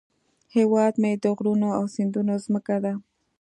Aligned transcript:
هیواد 0.55 0.93
مې 1.01 1.11
د 1.23 1.25
غرونو 1.37 1.69
او 1.77 1.83
سیندونو 1.95 2.33
زمکه 2.43 2.77
ده 2.83 2.93